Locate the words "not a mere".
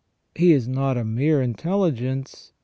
0.67-1.43